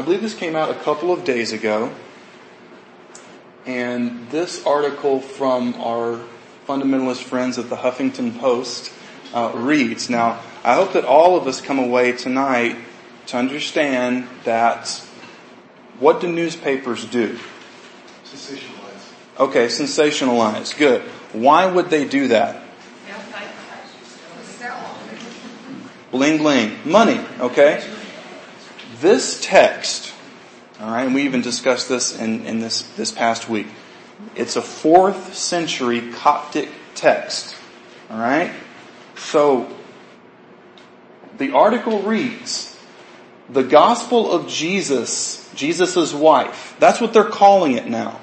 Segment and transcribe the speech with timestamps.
[0.00, 1.92] I believe this came out a couple of days ago.
[3.66, 6.24] And this article from our
[6.66, 8.94] fundamentalist friends at the Huffington Post
[9.34, 10.08] uh, reads.
[10.08, 12.78] Now, I hope that all of us come away tonight
[13.26, 14.88] to understand that
[15.98, 17.38] what do newspapers do?
[18.24, 19.12] Sensationalize.
[19.38, 20.74] Okay, sensationalize.
[20.78, 21.02] Good.
[21.34, 22.62] Why would they do that?
[26.10, 26.78] Bling bling.
[26.86, 27.99] Money, okay?
[29.00, 30.12] This text,
[30.78, 33.66] alright, and we even discussed this in, in this, this past week.
[34.36, 37.56] It's a fourth century Coptic text.
[38.10, 38.52] Alright?
[39.16, 39.74] So,
[41.38, 42.78] the article reads,
[43.48, 46.76] the gospel of Jesus, Jesus' wife.
[46.78, 48.20] That's what they're calling it now.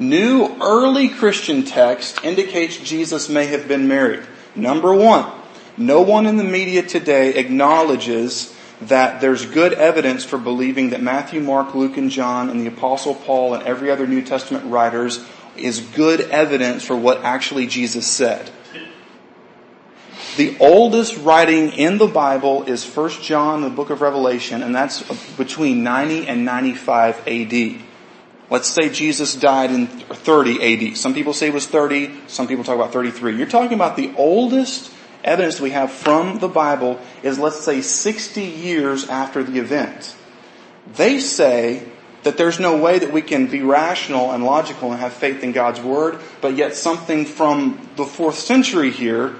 [0.00, 4.24] New early Christian text indicates Jesus may have been married.
[4.56, 5.30] Number one,
[5.76, 8.52] no one in the media today acknowledges
[8.82, 13.14] that there's good evidence for believing that Matthew, Mark, Luke, and John and the apostle
[13.14, 15.24] Paul and every other New Testament writers
[15.56, 18.50] is good evidence for what actually Jesus said.
[20.36, 25.02] The oldest writing in the Bible is 1 John, the book of Revelation, and that's
[25.36, 27.82] between 90 and 95 AD.
[28.48, 30.96] Let's say Jesus died in 30 AD.
[30.96, 33.36] Some people say it was 30, some people talk about 33.
[33.36, 34.90] You're talking about the oldest
[35.24, 40.14] evidence we have from the Bible is let's say 60 years after the event.
[40.94, 41.86] They say
[42.22, 45.52] that there's no way that we can be rational and logical and have faith in
[45.52, 49.36] God's Word, but yet something from the fourth century here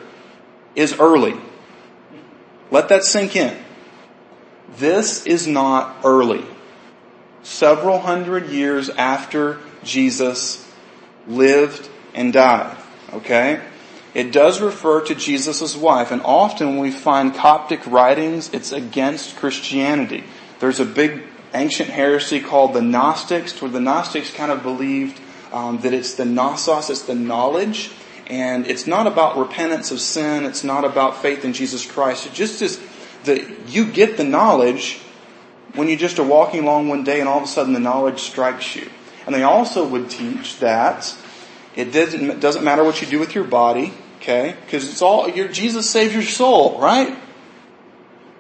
[0.75, 1.34] is early.
[2.70, 3.56] Let that sink in.
[4.77, 6.45] This is not early.
[7.42, 10.67] Several hundred years after Jesus
[11.27, 12.77] lived and died.
[13.12, 13.61] Okay?
[14.14, 19.36] It does refer to Jesus' wife, and often when we find Coptic writings, it's against
[19.36, 20.25] Christianity.
[20.58, 21.22] There's a big
[21.55, 25.20] ancient heresy called the Gnostics, where the Gnostics kind of believed
[25.52, 27.91] um, that it's the gnosis, it's the knowledge,
[28.27, 32.27] and it's not about repentance of sin, it's not about faith in Jesus Christ.
[32.27, 32.80] It just is
[33.24, 35.01] that you get the knowledge
[35.74, 38.20] when you just are walking along one day and all of a sudden the knowledge
[38.20, 38.89] strikes you.
[39.27, 41.14] And they also would teach that
[41.77, 44.57] it doesn't, doesn't matter what you do with your body, okay?
[44.64, 47.17] Because it's all, your, Jesus saves your soul, right?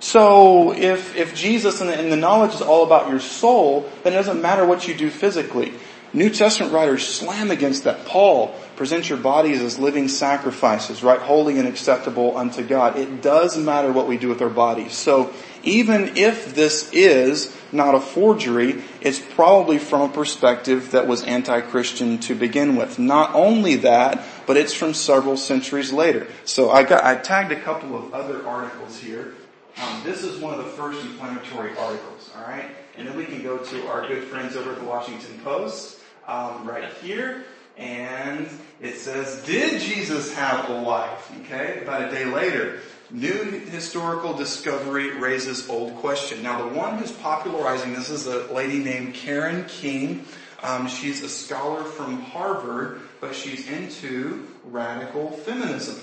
[0.00, 4.14] So if, if Jesus and the, and the knowledge is all about your soul, then
[4.14, 5.74] it doesn't matter what you do physically.
[6.12, 8.04] New Testament writers slam against that.
[8.04, 11.20] Paul, presents your bodies as living sacrifices, right?
[11.20, 12.96] Holy and acceptable unto God.
[12.96, 14.94] It does matter what we do with our bodies.
[14.94, 21.22] So even if this is not a forgery, it's probably from a perspective that was
[21.22, 22.98] anti-Christian to begin with.
[22.98, 26.26] Not only that, but it's from several centuries later.
[26.44, 29.34] So I got, I tagged a couple of other articles here.
[29.80, 32.66] Um, this is one of the first inflammatory articles, alright?
[32.96, 36.68] And then we can go to our good friends over at the Washington Post, um,
[36.68, 37.44] right here.
[37.78, 38.48] And
[38.82, 41.32] it says, did Jesus have a wife?
[41.42, 42.80] Okay, about a day later.
[43.12, 46.44] New historical discovery raises old question.
[46.44, 50.24] Now the one who's popularizing this is a lady named Karen King.
[50.62, 55.98] Um, she's a scholar from Harvard, but she's into radical feminism.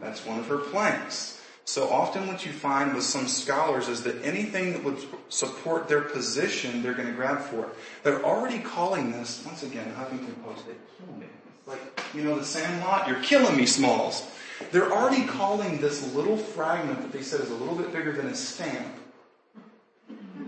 [0.00, 1.40] That's one of her planks.
[1.64, 4.98] So often what you find with some scholars is that anything that would
[5.28, 7.68] support their position, they're going to grab for.
[8.02, 11.26] They're already calling this, once again, Huffington Post, they kill me.
[11.58, 11.80] It's like,
[12.14, 14.26] you know, the Sandlot, you're killing me, Smalls.
[14.72, 18.26] They're already calling this little fragment that they said is a little bit bigger than
[18.26, 18.86] a stamp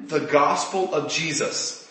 [0.08, 1.88] the gospel of Jesus.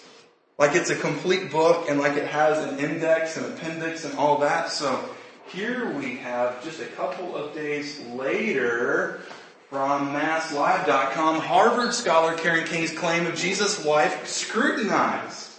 [0.57, 4.39] Like it's a complete book and like it has an index and appendix and all
[4.39, 4.69] that.
[4.71, 5.03] So
[5.47, 9.21] here we have just a couple of days later
[9.69, 15.51] from masslive.com, Harvard scholar Karen King's claim of Jesus' wife scrutinized.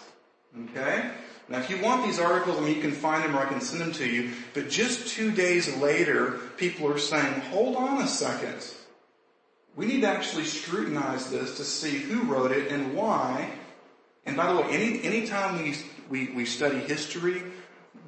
[0.70, 1.10] Okay?
[1.48, 3.60] Now if you want these articles, I mean you can find them or I can
[3.60, 8.06] send them to you, but just two days later, people are saying, hold on a
[8.06, 8.64] second.
[9.76, 13.50] We need to actually scrutinize this to see who wrote it and why.
[14.24, 15.74] And by the way, any anytime we,
[16.08, 17.42] we, we study history,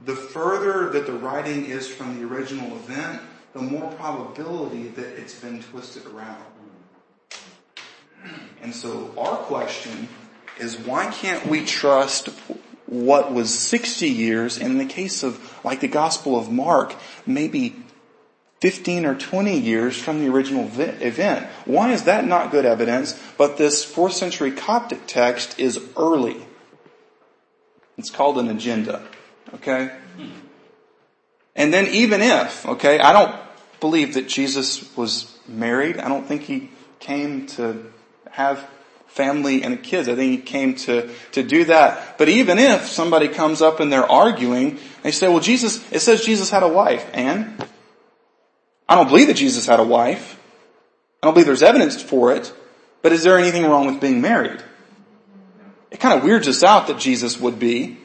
[0.04, 3.20] the further that the writing is from the original event,
[3.52, 6.42] the more probability that it's been twisted around.
[8.62, 10.08] And so our question
[10.58, 12.30] is why can't we trust
[12.86, 16.94] what was 60 years, and in the case of like the Gospel of Mark,
[17.26, 17.76] maybe
[18.60, 21.46] 15 or 20 years from the original event.
[21.66, 26.46] Why is that not good evidence, but this 4th century Coptic text is early?
[27.98, 29.06] It's called an agenda.
[29.54, 29.94] Okay?
[31.54, 33.34] And then even if, okay, I don't
[33.80, 35.98] believe that Jesus was married.
[35.98, 37.92] I don't think he came to
[38.30, 38.68] have
[39.16, 40.08] family and kids.
[40.08, 42.18] I think he came to, to do that.
[42.18, 46.24] But even if somebody comes up and they're arguing, they say, well Jesus, it says
[46.24, 47.08] Jesus had a wife.
[47.12, 47.64] And?
[48.88, 50.38] I don't believe that Jesus had a wife.
[51.22, 52.52] I don't believe there's evidence for it.
[53.02, 54.62] But is there anything wrong with being married?
[55.90, 57.98] It kind of weirds us out that Jesus would be,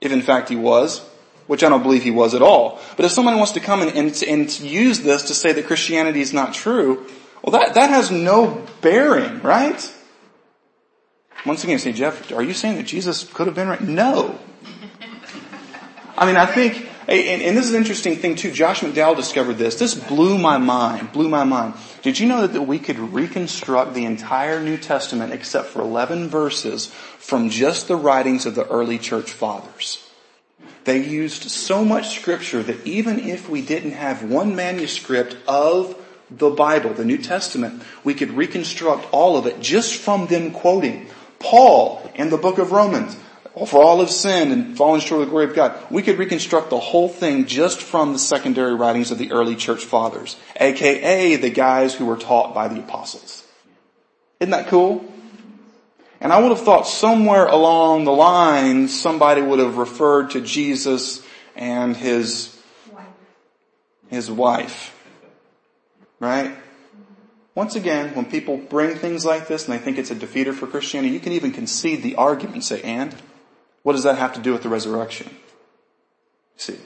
[0.00, 1.00] if in fact he was,
[1.46, 2.80] which I don't believe he was at all.
[2.96, 6.20] But if someone wants to come and, and, and use this to say that Christianity
[6.20, 7.06] is not true,
[7.42, 9.92] well that, that has no bearing, right?
[11.44, 13.80] Once again, say, Jeff, are you saying that Jesus could have been right?
[13.80, 14.38] No.
[16.16, 18.50] I mean, I think, and, and, this is an interesting thing too.
[18.50, 19.78] Josh McDowell discovered this.
[19.78, 21.12] This blew my mind.
[21.12, 21.74] Blew my mind.
[22.02, 26.28] Did you know that, that we could reconstruct the entire New Testament except for 11
[26.28, 26.86] verses
[27.18, 30.08] from just the writings of the early church fathers?
[30.84, 36.00] They used so much scripture that even if we didn't have one manuscript of
[36.30, 41.08] the Bible, the New Testament, we could reconstruct all of it just from them quoting
[41.44, 43.16] Paul and the book of Romans.
[43.66, 45.78] For all have sinned and fallen short of the glory of God.
[45.88, 49.84] We could reconstruct the whole thing just from the secondary writings of the early church
[49.84, 53.44] fathers, aka the guys who were taught by the apostles.
[54.40, 55.04] Isn't that cool?
[56.20, 61.24] And I would have thought somewhere along the line somebody would have referred to Jesus
[61.54, 62.58] and his,
[64.08, 64.90] his wife.
[66.18, 66.56] Right?
[67.54, 70.66] Once again, when people bring things like this and they think it's a defeater for
[70.66, 73.14] Christianity, you can even concede the argument and say, and?
[73.82, 75.30] What does that have to do with the resurrection?
[76.56, 76.78] See.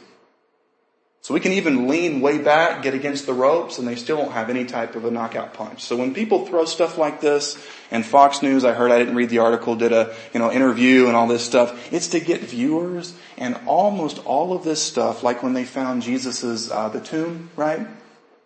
[1.22, 4.32] So we can even lean way back, get against the ropes, and they still won't
[4.32, 5.82] have any type of a knockout punch.
[5.82, 9.28] So when people throw stuff like this, and Fox News, I heard, I didn't read
[9.28, 13.14] the article, did a, you know, interview and all this stuff, it's to get viewers,
[13.36, 17.86] and almost all of this stuff, like when they found Jesus's, uh, the tomb, right?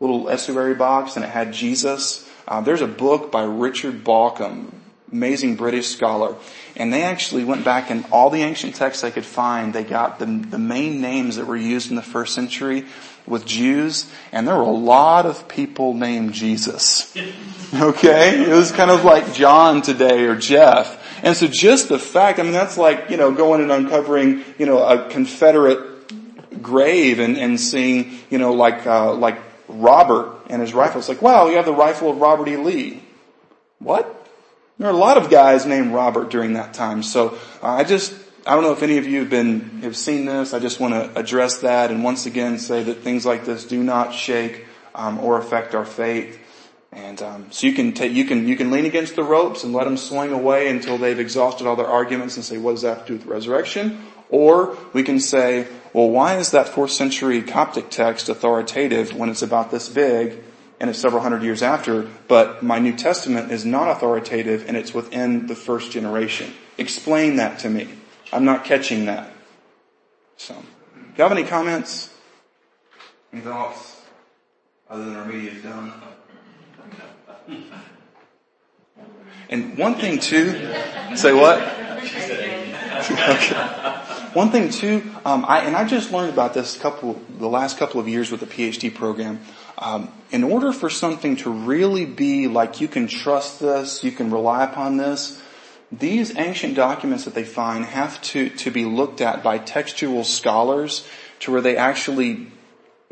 [0.02, 2.28] Little ossuary box, and it had Jesus.
[2.48, 4.72] Uh, there's a book by Richard Bauckham,
[5.12, 6.34] amazing British scholar.
[6.74, 9.72] And they actually went back in all the ancient texts they could find.
[9.72, 12.86] They got the, the main names that were used in the first century
[13.26, 17.16] with Jews, and there were a lot of people named Jesus.
[17.74, 18.42] Okay?
[18.42, 21.02] It was kind of like John today or Jeff.
[21.22, 24.66] And so just the fact, I mean that's like, you know, going and uncovering, you
[24.66, 29.38] know, a Confederate grave and, and seeing, you know, like, uh, like
[29.72, 30.98] Robert and his rifle.
[30.98, 32.56] It's like, wow, you have the rifle of Robert E.
[32.56, 33.02] Lee.
[33.78, 34.18] What?
[34.78, 37.02] There are a lot of guys named Robert during that time.
[37.02, 38.14] So uh, I just,
[38.46, 40.54] I don't know if any of you have been, have seen this.
[40.54, 43.82] I just want to address that and once again say that things like this do
[43.82, 46.38] not shake um, or affect our faith.
[46.92, 49.72] And um, so you can take, you can you can lean against the ropes and
[49.72, 52.98] let them swing away until they've exhausted all their arguments and say, what does that
[52.98, 54.04] have to do with resurrection?
[54.28, 59.42] Or we can say, well, why is that fourth century Coptic text authoritative when it's
[59.42, 60.42] about this big
[60.80, 64.92] and it's several hundred years after, but my New Testament is not authoritative and it's
[64.94, 66.52] within the first generation.
[66.78, 67.88] Explain that to me.
[68.32, 69.30] I'm not catching that.
[70.36, 72.12] So, do you have any comments?
[73.32, 74.00] Any thoughts?
[74.88, 75.92] Other than our media is done.
[79.50, 80.52] And one thing too,
[81.14, 81.60] say what?
[83.10, 84.01] okay.
[84.34, 88.00] One thing too, um, I, and I just learned about this couple, the last couple
[88.00, 89.40] of years with the PhD program.
[89.76, 94.30] Um, in order for something to really be like you can trust this, you can
[94.30, 95.42] rely upon this,
[95.90, 101.06] these ancient documents that they find have to, to be looked at by textual scholars
[101.40, 102.46] to where they actually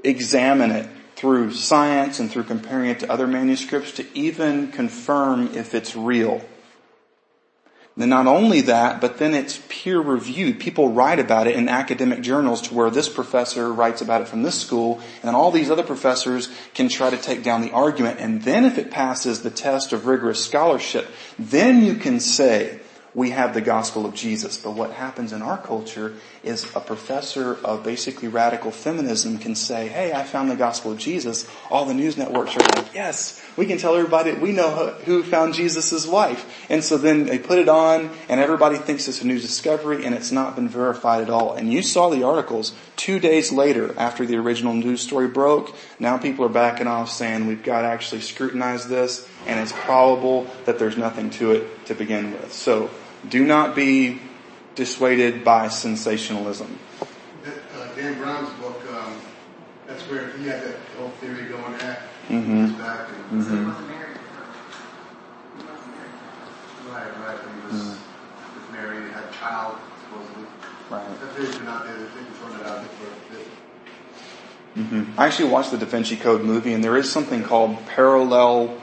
[0.03, 5.75] examine it through science and through comparing it to other manuscripts to even confirm if
[5.75, 6.41] it's real.
[7.97, 10.61] Then not only that, but then it's peer reviewed.
[10.61, 14.43] People write about it in academic journals to where this professor writes about it from
[14.43, 18.21] this school and all these other professors can try to take down the argument.
[18.21, 22.79] And then if it passes the test of rigorous scholarship, then you can say,
[23.15, 24.57] we have the gospel of Jesus.
[24.57, 29.89] But what happens in our culture is a professor of basically radical feminism can say,
[29.89, 31.49] hey, I found the gospel of Jesus.
[31.71, 35.55] All the news networks are like, yes, we can tell everybody we know who found
[35.55, 36.67] Jesus' wife.
[36.71, 40.15] And so then they put it on and everybody thinks it's a new discovery and
[40.15, 41.55] it's not been verified at all.
[41.55, 45.75] And you saw the articles two days later after the original news story broke.
[45.99, 50.47] Now people are backing off saying we've got to actually scrutinize this and it's probable
[50.65, 52.53] that there's nothing to it to begin with.
[52.53, 52.91] So
[53.29, 54.21] do not be
[54.75, 56.79] dissuaded by sensationalism.
[57.45, 59.21] Uh, Dan Brown's book, um,
[59.87, 62.03] that's where he had that whole theory going at.
[62.29, 62.79] Mm-hmm.
[62.79, 63.71] Back and, mm-hmm.
[66.91, 67.39] Right, right.
[67.39, 68.61] He was, mm-hmm.
[68.61, 70.45] was married, had a child, supposedly.
[70.91, 71.21] Right.
[71.21, 71.97] That theory's been out there.
[71.97, 73.41] They've been it out there for a.
[74.77, 75.21] Mm-hmm.
[75.21, 78.81] I actually watched the Da Vinci Code movie, and there is something called parallel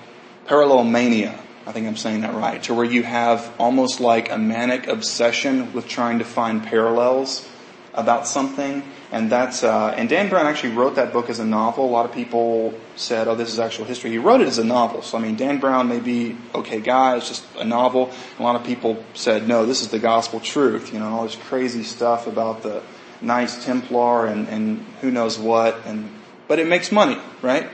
[0.47, 1.37] parallel mania
[1.67, 5.73] I think I'm saying that right, to where you have almost like a manic obsession
[5.73, 7.45] with trying to find parallels
[7.93, 8.83] about something.
[9.11, 11.83] And that's, uh, and Dan Brown actually wrote that book as a novel.
[11.83, 14.11] A lot of people said, oh, this is actual history.
[14.11, 15.01] He wrote it as a novel.
[15.01, 18.11] So I mean, Dan Brown may be okay guy, it's just a novel.
[18.39, 20.93] A lot of people said, no, this is the gospel truth.
[20.93, 22.81] You know, all this crazy stuff about the
[23.19, 25.85] Knights Templar and, and who knows what.
[25.85, 26.09] And,
[26.47, 27.69] but it makes money, right?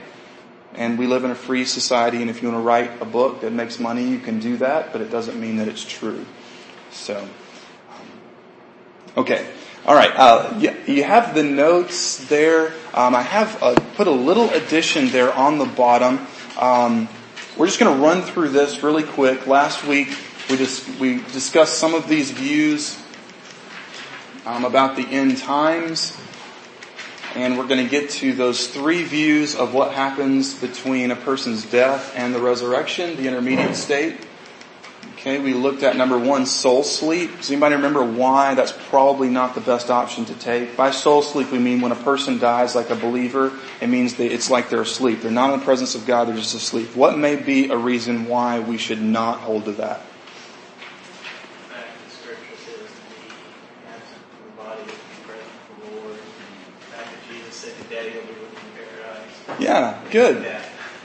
[0.74, 3.42] And we live in a free society and if you want to write a book
[3.42, 6.24] that makes money, you can do that, but it doesn't mean that it's true.
[6.90, 8.00] So, um,
[9.16, 9.46] okay.
[9.86, 12.72] All right, uh, you, have the notes there.
[12.94, 16.26] Um, I have uh, put a little addition there on the bottom.
[16.58, 17.06] Um,
[17.58, 19.46] we're just going to run through this really quick.
[19.46, 20.16] Last week
[20.48, 22.98] we just we discussed some of these views
[24.46, 26.16] um, about the end times,
[27.34, 31.64] and we're going to get to those three views of what happens between a person's
[31.64, 34.16] death and the resurrection, the intermediate state.
[35.14, 37.34] Okay, we looked at number one, soul sleep.
[37.38, 40.76] Does anybody remember why that's probably not the best option to take?
[40.76, 43.50] By soul sleep we mean when a person dies like a believer,
[43.80, 45.22] it means that it's like they're asleep.
[45.22, 46.94] They're not in the presence of God, they're just asleep.
[46.94, 50.02] What may be a reason why we should not hold to that?
[59.58, 60.46] Yeah, good.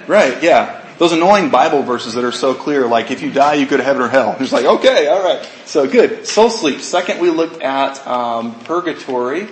[0.08, 3.66] Right, yeah those annoying Bible verses that are so clear, like if you die, you
[3.66, 4.36] go to heaven or hell.
[4.38, 5.44] It's like, okay, all right.
[5.66, 6.28] So good.
[6.28, 6.82] Soul sleep.
[6.82, 9.44] Second, we looked at um, purgatory.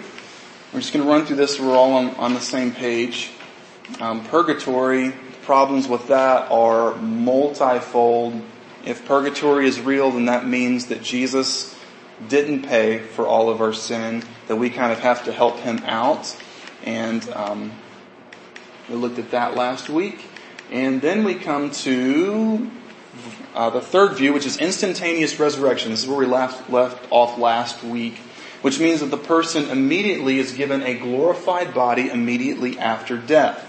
[0.74, 1.58] We're just going to run through this.
[1.58, 3.32] We're all on, on the same page.
[4.02, 5.14] Um, purgatory.
[5.44, 8.42] Problems with that are multifold.
[8.84, 11.74] If purgatory is real, then that means that Jesus
[12.28, 14.22] didn't pay for all of our sin.
[14.50, 16.36] That we kind of have to help him out.
[16.84, 17.72] And um,
[18.90, 20.26] we looked at that last week.
[20.72, 22.70] And then we come to
[23.56, 25.92] uh, the third view, which is instantaneous resurrection.
[25.92, 28.18] This is where we left, left off last week,
[28.62, 33.64] which means that the person immediately is given a glorified body immediately after death.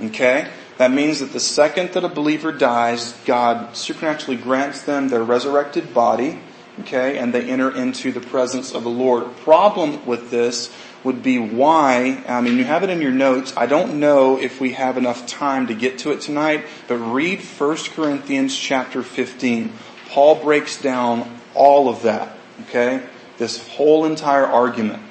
[0.00, 0.48] Okay?
[0.78, 5.92] That means that the second that a believer dies, God supernaturally grants them their resurrected
[5.92, 6.40] body,
[6.80, 9.36] okay, and they enter into the presence of the Lord.
[9.38, 10.70] Problem with this
[11.02, 13.54] would be why, I mean, you have it in your notes.
[13.56, 17.40] I don't know if we have enough time to get to it tonight, but read
[17.40, 19.72] 1 Corinthians chapter 15.
[20.10, 23.02] Paul breaks down all of that, okay?
[23.38, 25.02] This whole entire argument.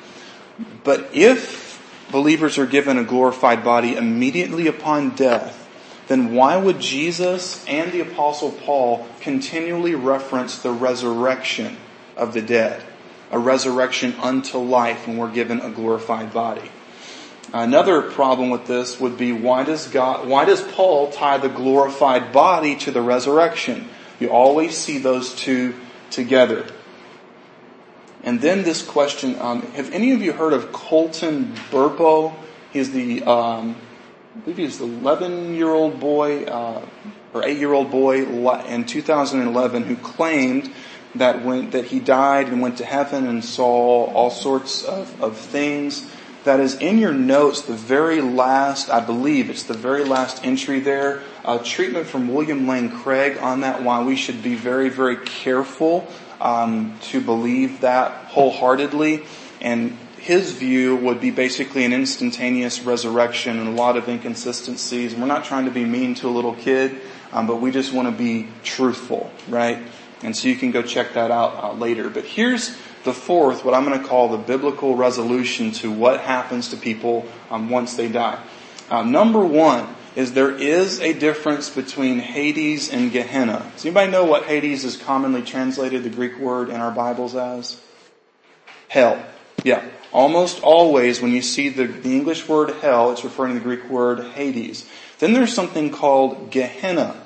[0.84, 5.59] But if believers are given a glorified body immediately upon death,
[6.10, 11.78] then why would Jesus and the apostle Paul continually reference the resurrection
[12.18, 12.84] of the dead?
[13.32, 16.70] a resurrection unto life when we're given a glorified body.
[17.54, 22.32] Another problem with this would be why does God, why does Paul tie the glorified
[22.32, 23.90] body to the resurrection?
[24.20, 25.76] You always see those two
[26.12, 26.68] together.
[28.24, 32.36] And then this question, um, have any of you heard of Colton Burpo?
[32.72, 33.76] He's the, um,
[34.40, 36.82] I believe he's the 11 year old boy, uh,
[37.34, 40.72] or 8 year old boy in 2011 who claimed
[41.16, 45.36] that went, that he died and went to heaven and saw all sorts of, of
[45.36, 46.10] things.
[46.46, 50.80] That is in your notes, the very last, I believe it's the very last entry
[50.80, 55.18] there, a treatment from William Lane Craig on that, why we should be very, very
[55.18, 56.08] careful
[56.40, 59.26] um, to believe that wholeheartedly.
[59.60, 65.16] And his view would be basically an instantaneous resurrection and a lot of inconsistencies.
[65.16, 67.00] We're not trying to be mean to a little kid,
[67.32, 69.80] um, but we just want to be truthful, right?
[70.22, 72.10] And so you can go check that out uh, later.
[72.10, 76.70] But here's the fourth, what I'm going to call the biblical resolution to what happens
[76.70, 78.44] to people um, once they die.
[78.90, 83.72] Uh, number one is there is a difference between Hades and Gehenna.
[83.76, 87.80] Does anybody know what Hades is commonly translated, the Greek word in our Bibles as?
[88.90, 89.24] Hell.
[89.64, 89.86] Yeah.
[90.12, 93.90] Almost always when you see the, the English word hell, it's referring to the Greek
[93.90, 94.88] word Hades.
[95.20, 97.22] Then there's something called Gehenna.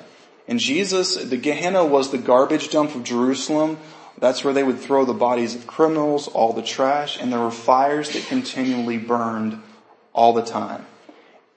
[0.46, 3.78] And Jesus, the Gehenna was the garbage dump of Jerusalem.
[4.18, 7.50] That's where they would throw the bodies of criminals, all the trash, and there were
[7.50, 9.60] fires that continually burned
[10.12, 10.84] all the time.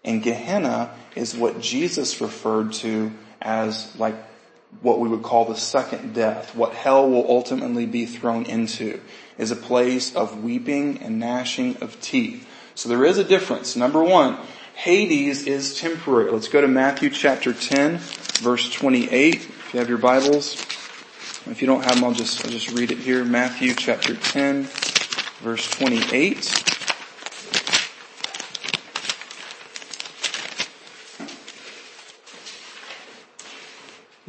[0.04, 4.16] And Gehenna is what Jesus referred to as like
[4.82, 9.00] what we would call the second death, what hell will ultimately be thrown into,
[9.38, 12.48] is a place of weeping and gnashing of teeth.
[12.76, 13.76] So there is a difference.
[13.76, 14.38] Number one,
[14.76, 16.32] Hades is temporary.
[16.32, 19.36] Let's go to Matthew chapter 10, verse 28.
[19.36, 20.56] If you have your Bibles.
[21.50, 23.24] If you don't have them, I'll just, I'll just read it here.
[23.26, 24.64] Matthew chapter 10,
[25.42, 26.67] verse 28.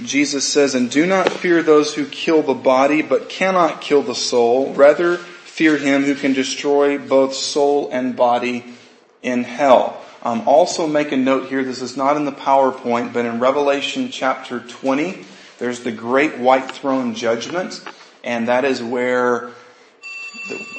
[0.09, 4.15] Jesus says, and do not fear those who kill the body, but cannot kill the
[4.15, 4.73] soul.
[4.73, 8.65] Rather, fear him who can destroy both soul and body
[9.23, 10.03] in hell.
[10.23, 14.11] Um, also make a note here, this is not in the PowerPoint, but in Revelation
[14.11, 15.25] chapter 20,
[15.59, 17.83] there's the great white throne judgment,
[18.25, 19.51] and that is where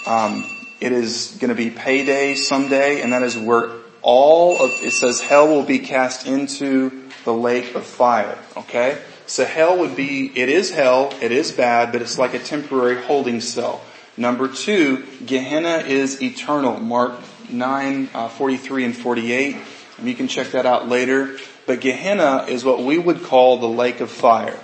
[0.08, 0.44] um,
[0.82, 3.70] it is going to be payday someday, and that is where
[4.02, 8.38] all of, it says hell will be cast into the lake of fire.
[8.58, 8.98] Okay?
[9.30, 13.00] So hell would be, it is hell, it is bad, but it's like a temporary
[13.00, 13.80] holding cell.
[14.18, 16.80] Number two, Gehenna is eternal.
[16.80, 17.14] Mark
[17.48, 19.56] 9, uh, 43 and 48.
[20.00, 21.38] And you can check that out later.
[21.68, 24.60] But Gehenna is what we would call the lake of fire.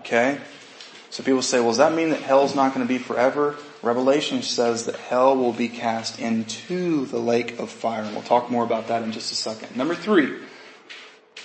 [0.00, 0.38] Okay?
[1.08, 3.56] So people say, well, does that mean that hell's not going to be forever?
[3.82, 8.02] Revelation says that hell will be cast into the lake of fire.
[8.02, 9.74] And we'll talk more about that in just a second.
[9.78, 10.40] Number three,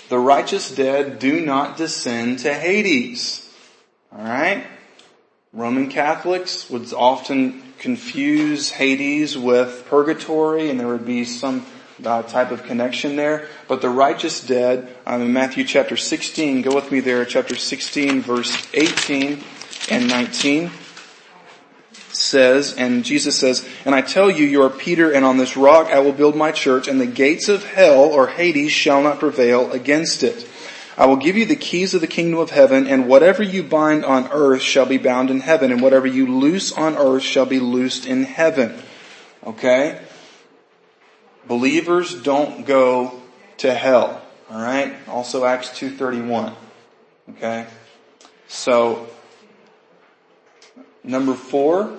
[0.10, 3.48] the righteous dead do not descend to Hades.
[4.12, 4.66] Alright?
[5.54, 11.66] Roman Catholics would often confuse Hades with purgatory and there would be some
[12.04, 13.48] uh, type of connection there.
[13.68, 18.22] But the righteous dead, um, in Matthew chapter 16, go with me there, chapter 16
[18.22, 19.44] verse 18
[19.90, 20.72] and 19
[22.20, 25.88] says, and Jesus says, and I tell you, you are Peter, and on this rock
[25.88, 29.72] I will build my church, and the gates of hell or Hades shall not prevail
[29.72, 30.48] against it.
[30.98, 34.04] I will give you the keys of the kingdom of heaven, and whatever you bind
[34.04, 37.60] on earth shall be bound in heaven, and whatever you loose on earth shall be
[37.60, 38.82] loosed in heaven.
[39.46, 40.02] Okay?
[41.48, 43.22] Believers don't go
[43.58, 44.22] to hell.
[44.52, 44.94] Alright?
[45.08, 46.54] Also Acts 2.31.
[47.30, 47.68] Okay?
[48.48, 49.08] So,
[51.04, 51.98] Number four,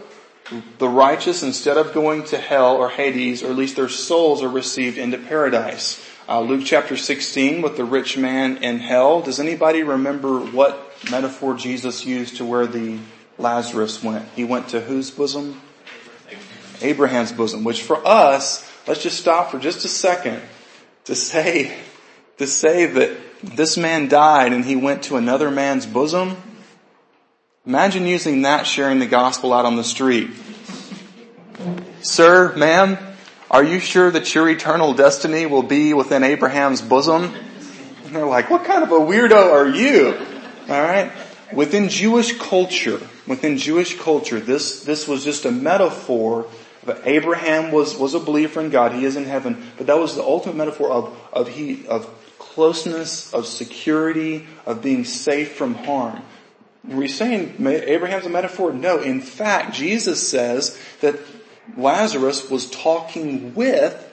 [0.79, 4.49] the righteous, instead of going to hell or Hades, or at least their souls are
[4.49, 6.05] received into paradise.
[6.29, 9.21] Uh, Luke chapter 16 with the rich man in hell.
[9.21, 12.99] Does anybody remember what metaphor Jesus used to where the
[13.39, 14.29] Lazarus went?
[14.37, 15.61] He went to whose bosom?
[16.83, 20.41] Abraham's bosom, which for us, let's just stop for just a second
[21.05, 21.77] to say,
[22.39, 26.37] to say that this man died and he went to another man's bosom
[27.67, 30.31] Imagine using that sharing the gospel out on the street.
[32.01, 32.97] Sir, ma'am,
[33.51, 37.35] are you sure that your eternal destiny will be within Abraham's bosom?
[38.07, 40.15] And they're like, what kind of a weirdo are you?
[40.71, 41.13] Alright?
[41.53, 46.47] Within Jewish culture, within Jewish culture, this, this was just a metaphor
[46.85, 48.93] that Abraham was, was a believer in God.
[48.93, 49.71] He is in heaven.
[49.77, 55.05] But that was the ultimate metaphor of, of he, of closeness, of security, of being
[55.05, 56.23] safe from harm.
[56.89, 58.73] Are we saying Abraham's a metaphor?
[58.73, 58.99] No.
[58.99, 61.17] In fact, Jesus says that
[61.77, 64.07] Lazarus was talking with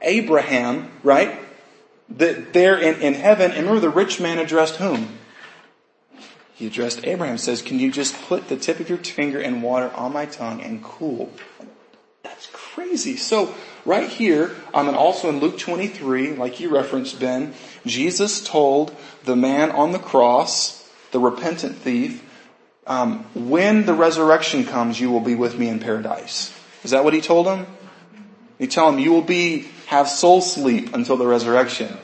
[0.00, 1.38] Abraham, right?
[2.10, 5.18] That there in, in heaven, and remember the rich man addressed whom?
[6.54, 9.90] He addressed Abraham, says, can you just put the tip of your finger in water
[9.94, 11.32] on my tongue and cool?
[12.22, 13.16] That's crazy.
[13.16, 18.94] So, right here, um, and also in Luke 23, like you referenced, Ben, Jesus told
[19.24, 20.83] the man on the cross,
[21.14, 22.28] the repentant thief,
[22.88, 26.52] um, when the resurrection comes, you will be with me in paradise.
[26.82, 27.68] Is that what he told him?
[28.58, 31.96] He tell him, you will be, have soul sleep until the resurrection.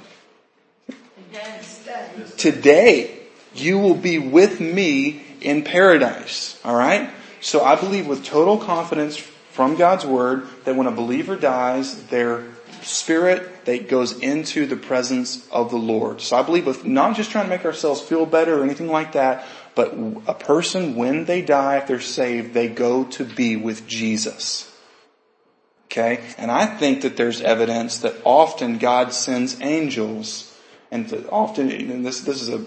[2.37, 3.19] Today,
[3.53, 6.57] you will be with me in paradise.
[6.65, 7.11] Alright?
[7.41, 12.45] So I believe with total confidence from God's word that when a believer dies, their
[12.83, 16.21] spirit that goes into the presence of the Lord.
[16.21, 19.13] So I believe with not just trying to make ourselves feel better or anything like
[19.13, 19.93] that, but
[20.27, 24.67] a person when they die, if they're saved, they go to be with Jesus.
[25.87, 26.21] Okay?
[26.39, 30.47] And I think that there's evidence that often God sends angels
[30.91, 32.65] and often, and this, this is a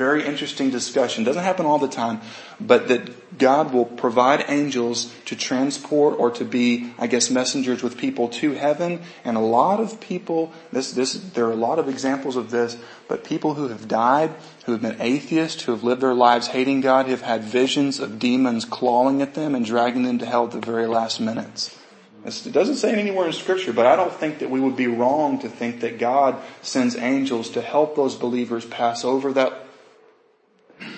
[0.00, 1.24] very interesting discussion.
[1.24, 2.22] Doesn't happen all the time,
[2.58, 7.98] but that God will provide angels to transport or to be, I guess, messengers with
[7.98, 9.02] people to heaven.
[9.26, 12.78] And a lot of people, this, this, there are a lot of examples of this,
[13.08, 14.32] but people who have died,
[14.64, 18.18] who have been atheists, who have lived their lives hating God, have had visions of
[18.18, 21.76] demons clawing at them and dragging them to hell at the very last minutes.
[22.24, 24.86] It doesn't say it anywhere in scripture, but I don't think that we would be
[24.86, 29.66] wrong to think that God sends angels to help those believers pass over that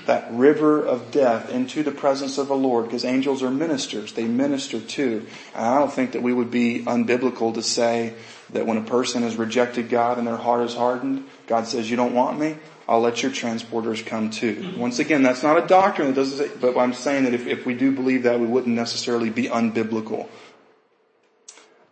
[0.06, 4.12] that river of death into the presence of the Lord because angels are ministers.
[4.12, 5.26] They minister too.
[5.54, 8.14] And I don't think that we would be unbiblical to say
[8.50, 11.96] that when a person has rejected God and their heart is hardened, God says, you
[11.96, 12.56] don't want me?
[12.88, 14.74] I'll let your transporters come too.
[14.76, 17.64] Once again, that's not a doctrine that doesn't say, but I'm saying that if, if
[17.64, 20.28] we do believe that, we wouldn't necessarily be unbiblical.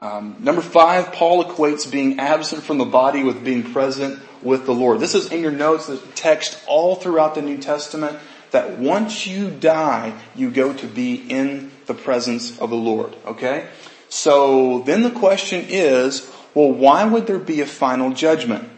[0.03, 4.73] Um, number five, Paul equates being absent from the body with being present with the
[4.73, 4.99] Lord.
[5.01, 8.19] This is in your notes, the text all throughout the New Testament,
[8.51, 13.15] that once you die, you go to be in the presence of the Lord.
[13.27, 13.69] Okay?
[14.09, 18.69] So then the question is, well, why would there be a final judgment?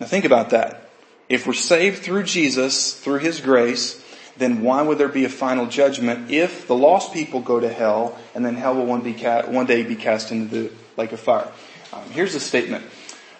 [0.00, 0.88] Now think about that.
[1.28, 4.02] If we're saved through Jesus, through His grace,
[4.38, 8.18] then why would there be a final judgment if the lost people go to hell
[8.34, 11.20] and then hell will one, be ca- one day be cast into the lake of
[11.20, 11.50] fire?
[11.92, 12.84] Um, here's a statement.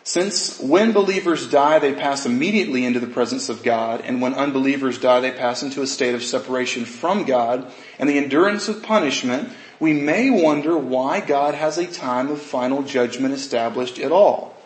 [0.05, 4.99] Since when believers die, they pass immediately into the presence of God, and when unbelievers
[4.99, 9.53] die, they pass into a state of separation from God and the endurance of punishment,
[9.81, 14.57] we may wonder why God has a time of final judgment established at all.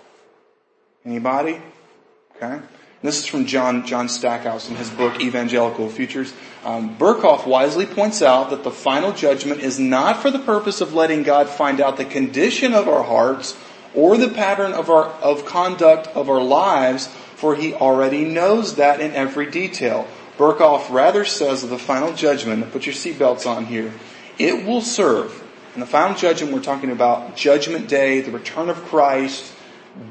[1.07, 1.61] Anybody?
[2.37, 2.61] Okay.
[3.03, 6.35] This is from John, John Stackhouse in his book Evangelical Futures.
[6.67, 10.93] Um, Berkhof wisely points out that the final judgment is not for the purpose of
[10.93, 13.57] letting God find out the condition of our hearts
[13.95, 19.01] or the pattern of our, of conduct of our lives, for he already knows that
[19.01, 20.07] in every detail.
[20.37, 23.95] Berkhof rather says of the final judgment, put your seatbelts on here,
[24.39, 25.43] it will serve.
[25.73, 29.55] In the final judgment, we're talking about judgment day, the return of Christ,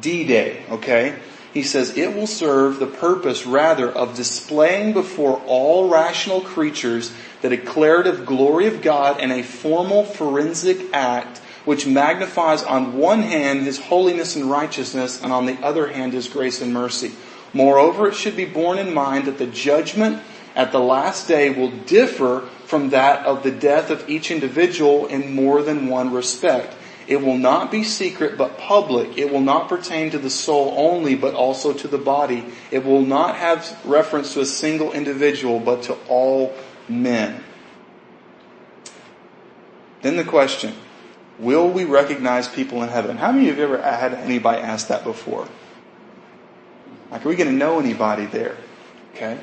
[0.02, 1.20] D-Day, okay?
[1.54, 7.50] He says it will serve the purpose rather of displaying before all rational creatures the
[7.50, 13.80] declarative glory of God in a formal forensic act which magnifies on one hand His
[13.80, 17.12] holiness and righteousness and on the other hand His grace and mercy.
[17.54, 20.22] Moreover, it should be borne in mind that the judgment
[20.56, 25.34] at the last day will differ from that of the death of each individual in
[25.34, 26.76] more than one respect.
[27.10, 29.18] It will not be secret but public.
[29.18, 32.46] It will not pertain to the soul only but also to the body.
[32.70, 36.54] It will not have reference to a single individual but to all
[36.88, 37.44] men.
[40.04, 40.76] Then the question,
[41.40, 43.18] will we recognize people in heaven?
[43.18, 45.48] How many of you have ever had anybody ask that before?
[47.10, 48.56] Like, are we going to know anybody there?
[49.16, 49.40] Okay.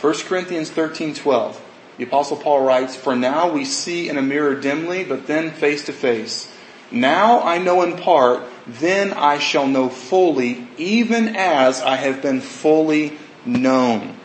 [0.00, 1.60] 1 Corinthians 13, 12.
[1.96, 5.84] The apostle Paul writes, For now we see in a mirror dimly, but then face
[5.86, 6.50] to face.
[6.90, 12.40] Now I know in part, then I shall know fully, even as I have been
[12.40, 14.16] fully known.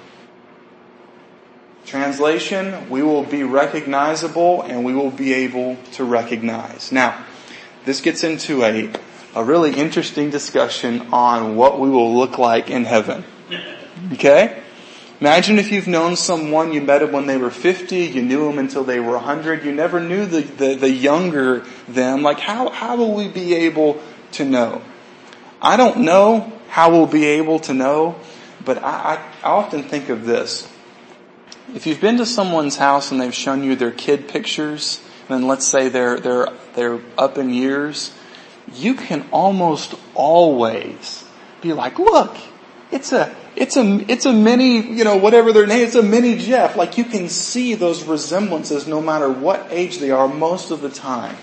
[1.85, 6.91] Translation, we will be recognizable and we will be able to recognize.
[6.91, 7.25] Now,
[7.85, 8.91] this gets into a,
[9.35, 13.23] a really interesting discussion on what we will look like in heaven.
[14.13, 14.61] Okay?
[15.21, 18.58] Imagine if you've known someone, you met them when they were 50, you knew them
[18.58, 22.21] until they were 100, you never knew the, the, the younger them.
[22.21, 24.01] Like how, how will we be able
[24.34, 24.82] to know?
[25.62, 28.15] I don't know how we'll be able to know,
[28.63, 30.71] but I, I, often think of this.
[31.75, 35.67] If you've been to someone's house and they've shown you their kid pictures, and let's
[35.67, 38.13] say they're, they're, they're up in years,
[38.73, 41.25] you can almost always
[41.62, 42.38] be like, look,
[42.91, 46.37] it's a, it's a, it's a mini, you know, whatever their name, it's a mini
[46.37, 46.77] Jeff.
[46.77, 50.89] Like you can see those resemblances no matter what age they are most of the
[50.89, 51.35] time.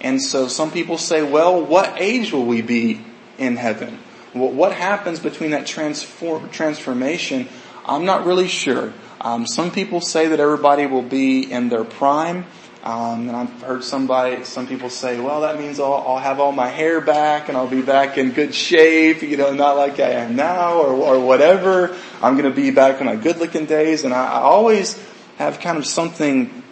[0.00, 3.04] And so some people say, well, what age will we be
[3.36, 3.98] in heaven?
[4.34, 7.48] Well, what happens between that transform, transformation?
[7.84, 8.94] I'm not really sure.
[9.20, 12.46] Um, some people say that everybody will be in their prime.
[12.82, 16.50] Um, and I've heard somebody, some people say, well, that means I'll, I'll, have all
[16.50, 20.12] my hair back and I'll be back in good shape, you know, not like I
[20.12, 21.94] am now or, or whatever.
[22.22, 24.04] I'm going to be back in my good looking days.
[24.04, 24.98] And I, I always
[25.36, 26.62] have kind of something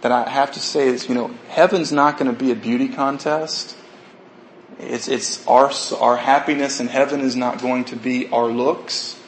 [0.00, 2.88] that I have to say is, you know, heaven's not going to be a beauty
[2.88, 3.76] contest.
[4.78, 9.20] It's, it's our, our happiness in heaven is not going to be our looks.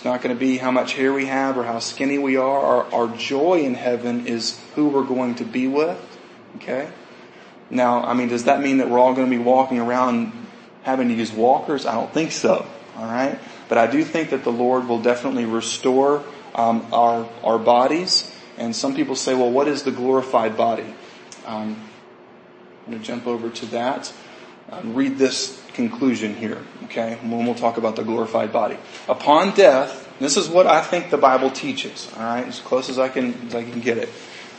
[0.00, 2.58] It's not going to be how much hair we have or how skinny we are.
[2.58, 6.00] Our, our joy in heaven is who we're going to be with.
[6.56, 6.88] Okay?
[7.68, 10.32] Now, I mean, does that mean that we're all going to be walking around
[10.84, 11.84] having to use walkers?
[11.84, 12.66] I don't think so.
[12.96, 13.38] Alright?
[13.68, 18.34] But I do think that the Lord will definitely restore um, our, our bodies.
[18.56, 20.94] And some people say, well, what is the glorified body?
[21.44, 21.76] Um,
[22.86, 24.10] I'm going to jump over to that.
[24.70, 27.18] Um, read this conclusion here, okay?
[27.22, 28.76] when we'll talk about the glorified body.
[29.08, 32.46] Upon death, this is what I think the Bible teaches, alright?
[32.46, 34.08] As close as I can, as I can get it.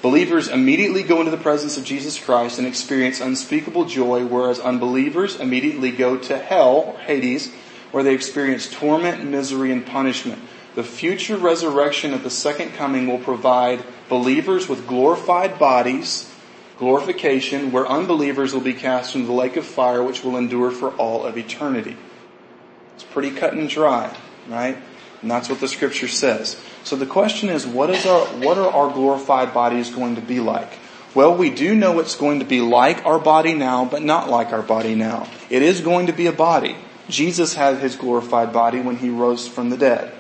[0.02, 5.36] Believers immediately go into the presence of Jesus Christ and experience unspeakable joy, whereas unbelievers
[5.40, 7.54] immediately go to hell, Hades,
[7.92, 10.42] where they experience torment, misery, and punishment.
[10.74, 16.31] The future resurrection at the second coming will provide believers with glorified bodies,
[16.82, 20.90] glorification, where unbelievers will be cast into the lake of fire, which will endure for
[20.96, 21.96] all of eternity.
[22.96, 24.18] It's pretty cut and dry,
[24.48, 24.76] right?
[25.22, 26.60] And that's what the scripture says.
[26.84, 30.40] So the question is, what is our, what are our glorified bodies going to be
[30.40, 30.72] like?
[31.14, 34.52] Well, we do know it's going to be like our body now, but not like
[34.52, 35.28] our body now.
[35.52, 36.76] It is going to be a body.
[37.08, 40.12] Jesus had his glorified body when he rose from the dead.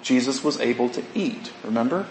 [0.00, 2.06] Jesus was able to eat, remember?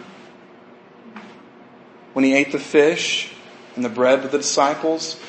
[2.12, 3.34] When he ate the fish
[3.76, 5.20] and the bread with the disciples,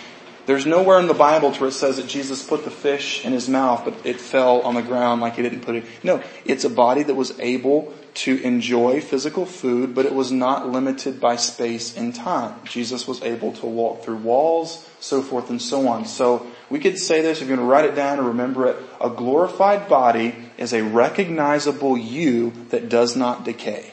[0.47, 3.49] there's nowhere in the Bible where it says that Jesus put the fish in his
[3.49, 5.85] mouth, but it fell on the ground like he didn't put it.
[6.03, 10.69] No, it's a body that was able to enjoy physical food, but it was not
[10.69, 12.61] limited by space and time.
[12.65, 16.05] Jesus was able to walk through walls, so forth and so on.
[16.05, 18.77] So we could say this, if you're going to write it down or remember it,
[19.01, 23.93] a glorified body is a recognizable you that does not decay.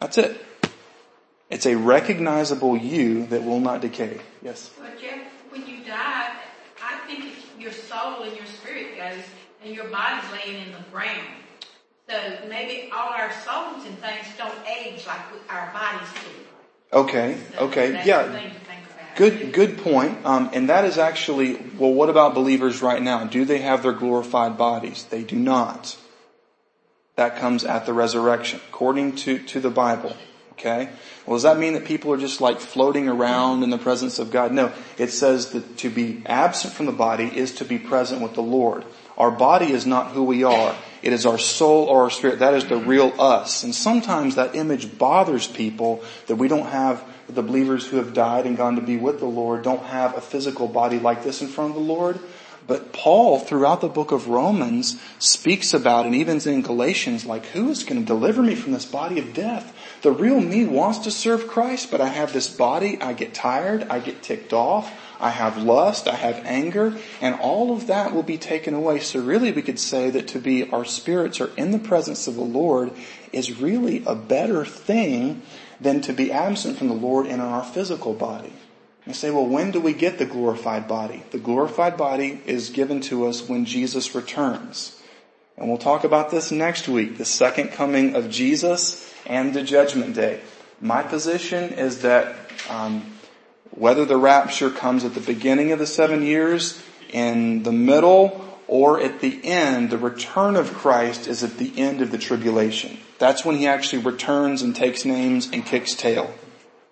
[0.00, 0.44] That's it.
[1.50, 4.20] It's a recognizable you that will not decay.
[4.40, 4.70] Yes?
[4.78, 6.30] But Jeff, when you die,
[6.82, 9.24] I think your soul and your spirit goes
[9.64, 11.26] and your body's laying in the ground.
[12.08, 12.16] So
[12.48, 16.96] maybe all our souls and things don't age like our bodies do.
[16.96, 18.22] Okay, So okay, yeah.
[18.26, 19.16] the thing to think about.
[19.16, 20.24] Good, good point.
[20.24, 23.24] Um, and that is actually, well, what about believers right now?
[23.24, 25.04] Do they have their glorified bodies?
[25.04, 25.96] They do not.
[27.16, 30.16] That comes at the resurrection, according to, to the Bible.
[30.60, 30.90] Okay?
[31.24, 34.30] Well, does that mean that people are just like floating around in the presence of
[34.30, 34.52] God?
[34.52, 34.72] No.
[34.98, 38.42] It says that to be absent from the body is to be present with the
[38.42, 38.84] Lord.
[39.16, 40.76] Our body is not who we are.
[41.02, 42.40] It is our soul or our spirit.
[42.40, 43.64] That is the real us.
[43.64, 48.44] And sometimes that image bothers people that we don't have the believers who have died
[48.46, 51.48] and gone to be with the Lord don't have a physical body like this in
[51.48, 52.18] front of the Lord.
[52.66, 57.68] But Paul, throughout the book of Romans, speaks about, and even in Galatians, like, who
[57.70, 59.76] is going to deliver me from this body of death?
[60.02, 63.86] The real me wants to serve Christ, but I have this body, I get tired,
[63.90, 68.22] I get ticked off, I have lust, I have anger, and all of that will
[68.22, 69.00] be taken away.
[69.00, 72.34] So really we could say that to be our spirits are in the presence of
[72.34, 72.92] the Lord
[73.30, 75.42] is really a better thing
[75.80, 78.54] than to be absent from the Lord in our physical body.
[79.06, 81.24] You say, well, when do we get the glorified body?
[81.30, 84.98] The glorified body is given to us when Jesus returns.
[85.58, 90.14] And we'll talk about this next week, the second coming of Jesus and the judgment
[90.14, 90.40] day.
[90.80, 92.34] My position is that
[92.68, 93.14] um,
[93.70, 99.00] whether the rapture comes at the beginning of the seven years, in the middle, or
[99.00, 102.98] at the end, the return of Christ is at the end of the tribulation.
[103.18, 106.32] That's when he actually returns and takes names and kicks tail.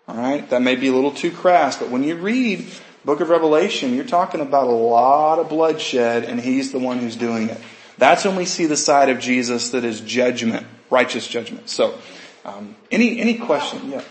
[0.09, 0.51] Alright?
[0.51, 2.67] That may be a little too crass, but when you read
[3.05, 7.17] book of Revelation, you're talking about a lot of bloodshed and he's the one who's
[7.17, 7.61] doing it.
[7.97, 11.69] That's when we see the side of Jesus that is judgment, righteous judgment.
[11.69, 11.99] So,
[12.45, 13.91] um, any, any question?
[13.91, 14.03] Yeah.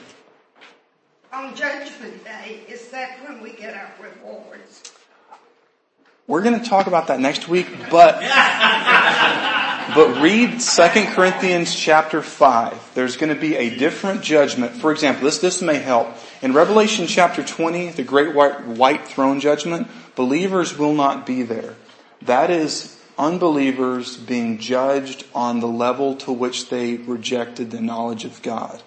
[1.34, 4.94] On Judgment Day, is that when we get our rewards?
[6.28, 8.20] We're going to talk about that next week, but
[9.96, 12.92] but read 2 Corinthians chapter 5.
[12.94, 14.74] There's going to be a different judgment.
[14.74, 16.10] For example, this this may help.
[16.42, 21.76] In Revelation chapter 20, the great white, white throne judgment, believers will not be there.
[22.24, 28.42] That is unbelievers being judged on the level to which they rejected the knowledge of
[28.42, 28.82] God.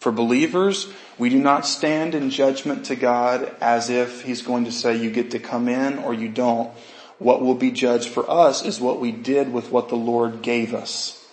[0.00, 4.72] For believers, we do not stand in judgment to God as if He's going to
[4.72, 6.70] say you get to come in or you don't.
[7.18, 10.74] What will be judged for us is what we did with what the Lord gave
[10.74, 11.24] us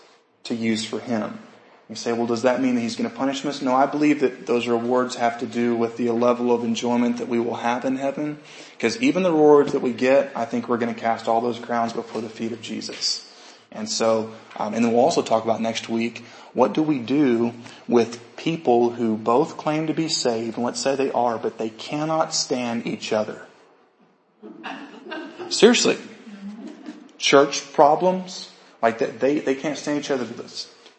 [0.43, 1.39] to use for Him.
[1.89, 3.63] You say, well, does that mean that He's going to punish us?
[3.63, 7.27] No, I believe that those rewards have to do with the level of enjoyment that
[7.27, 8.37] we will have in heaven.
[8.77, 11.57] Because even the rewards that we get, I think we're going to cast all those
[11.57, 13.25] crowns before the feet of Jesus.
[13.71, 16.23] And so, um, and then we'll also talk about next week,
[16.53, 17.53] what do we do
[17.87, 21.69] with people who both claim to be saved, and let's say they are, but they
[21.69, 23.45] cannot stand each other?
[25.49, 25.97] Seriously.
[27.17, 30.25] Church problems, like that, they, they can't stand each other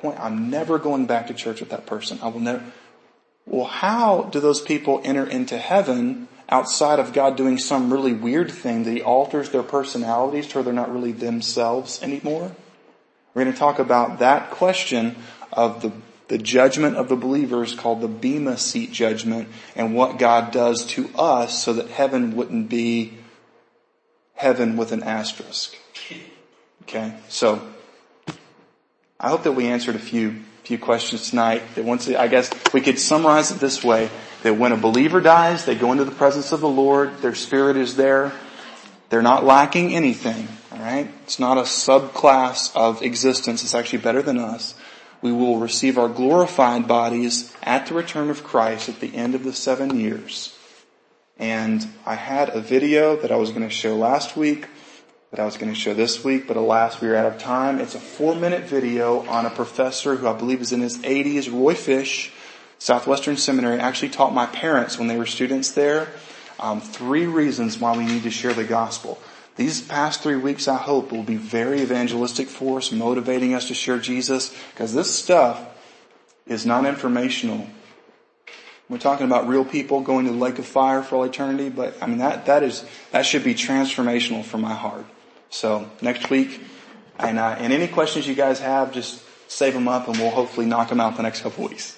[0.00, 2.18] point, I'm never going back to church with that person.
[2.22, 2.64] I will never.
[3.46, 8.50] Well, how do those people enter into heaven outside of God doing some really weird
[8.50, 12.52] thing that He alters their personalities to where they're not really themselves anymore?
[13.34, 15.16] We're going to talk about that question
[15.52, 15.92] of the,
[16.28, 21.08] the judgment of the believers called the Bema seat judgment and what God does to
[21.16, 23.18] us so that heaven wouldn't be
[24.34, 25.76] heaven with an asterisk.
[26.82, 27.62] Okay, so
[29.22, 31.62] I hope that we answered a few few questions tonight.
[31.74, 34.08] That once I guess we could summarize it this way:
[34.44, 37.18] that when a believer dies, they go into the presence of the Lord.
[37.18, 38.32] Their spirit is there.
[39.10, 40.48] They're not lacking anything.
[40.72, 43.62] All right, it's not a subclass of existence.
[43.62, 44.74] It's actually better than us.
[45.20, 49.44] We will receive our glorified bodies at the return of Christ at the end of
[49.44, 50.56] the seven years.
[51.38, 54.66] And I had a video that I was going to show last week
[55.30, 57.78] that I was going to show this week, but alas, we are out of time.
[57.78, 61.52] It's a four minute video on a professor who I believe is in his 80s,
[61.52, 62.32] Roy Fish,
[62.78, 66.08] Southwestern Seminary, actually taught my parents when they were students there,
[66.58, 69.18] um, three reasons why we need to share the gospel.
[69.54, 73.74] these past three weeks, I hope, will be very evangelistic for us, motivating us to
[73.74, 75.60] share Jesus, because this stuff
[76.46, 77.68] is not informational.
[78.88, 81.96] We're talking about real people going to the lake of fire for all eternity, but
[82.02, 85.06] I mean that, that is, that should be transformational for my heart.
[85.50, 86.60] So next week,
[87.18, 90.66] and, uh, and any questions you guys have, just save them up and we'll hopefully
[90.66, 91.96] knock them out the next couple weeks.